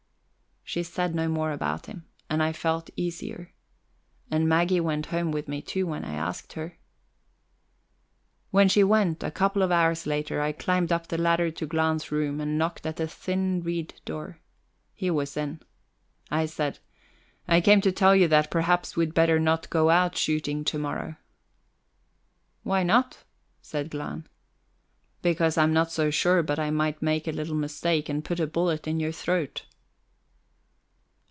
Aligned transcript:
She 0.63 0.83
said 0.83 1.13
no 1.13 1.27
more 1.27 1.51
about 1.51 1.87
him, 1.87 2.05
and 2.29 2.41
I 2.41 2.53
felt 2.53 2.89
easier. 2.95 3.51
And 4.29 4.47
Maggie 4.47 4.79
went 4.79 5.07
home 5.07 5.31
with 5.33 5.49
me, 5.49 5.61
too, 5.61 5.85
when 5.85 6.05
I 6.05 6.13
asked 6.13 6.53
her. 6.53 6.77
When 8.51 8.69
she 8.69 8.81
went, 8.81 9.21
a 9.21 9.31
couple 9.31 9.63
of 9.63 9.71
hours 9.73 10.07
later, 10.07 10.39
I 10.39 10.53
climbed 10.53 10.93
up 10.93 11.07
the 11.07 11.17
ladder 11.17 11.51
to 11.51 11.65
Glahn's 11.65 12.09
room 12.09 12.39
and 12.39 12.57
knocked 12.57 12.85
at 12.85 12.95
the 12.95 13.05
thin 13.07 13.61
reed 13.61 13.95
door. 14.05 14.39
He 14.93 15.11
was 15.11 15.35
in. 15.35 15.59
I 16.29 16.45
said: 16.45 16.79
"I 17.49 17.59
came 17.59 17.81
to 17.81 17.91
tell 17.91 18.15
you 18.15 18.29
that 18.29 18.49
perhaps 18.49 18.95
we'd 18.95 19.13
better 19.13 19.41
not 19.41 19.69
go 19.69 19.89
out 19.89 20.15
shooting 20.15 20.63
to 20.63 20.79
morrow." 20.79 21.17
"Why 22.63 22.83
not?" 22.83 23.25
said 23.61 23.89
Glahn. 23.91 24.25
"Because 25.21 25.57
I'm 25.57 25.73
not 25.73 25.91
so 25.91 26.09
sure 26.11 26.41
but 26.41 26.59
I 26.59 26.71
might 26.71 27.01
make 27.01 27.27
a 27.27 27.33
little 27.33 27.55
mistake 27.55 28.07
and 28.07 28.23
put 28.23 28.39
a 28.39 28.47
bullet 28.47 28.87
in 28.87 29.01
your 29.01 29.11
throat." 29.11 29.65